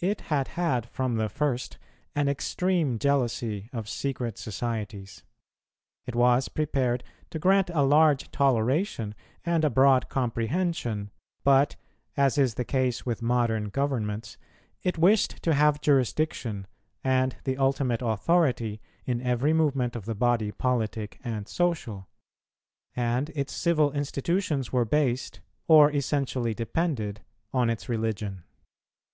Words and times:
It 0.00 0.20
had 0.28 0.48
had 0.48 0.84
from 0.84 1.14
the 1.16 1.30
first 1.30 1.78
an 2.14 2.28
extreme 2.28 2.98
jealousy 2.98 3.70
of 3.72 3.88
secret 3.88 4.36
societies; 4.36 5.24
it 6.04 6.14
was 6.14 6.50
prepared 6.50 7.02
to 7.30 7.38
grant 7.38 7.70
a 7.70 7.80
large 7.82 8.30
toleration 8.30 9.14
and 9.46 9.64
a 9.64 9.70
broad 9.70 10.10
comprehension, 10.10 11.10
but, 11.42 11.76
as 12.18 12.36
is 12.36 12.56
the 12.56 12.66
case 12.66 13.06
with 13.06 13.22
modern 13.22 13.70
governments, 13.70 14.36
it 14.82 14.98
wished 14.98 15.42
to 15.42 15.54
have 15.54 15.80
jurisdiction 15.80 16.66
and 17.02 17.36
the 17.44 17.56
ultimate 17.56 18.02
authority 18.02 18.78
in 19.06 19.22
every 19.22 19.54
movement 19.54 19.96
of 19.96 20.04
the 20.04 20.14
body 20.14 20.50
politic 20.52 21.18
and 21.24 21.48
social, 21.48 22.06
and 22.94 23.30
its 23.30 23.54
civil 23.54 23.90
institutions 23.92 24.70
were 24.70 24.84
based, 24.84 25.40
or 25.66 25.90
essentially 25.90 26.52
depended, 26.52 27.22
on 27.54 27.70
its 27.70 27.88
religion. 27.88 28.44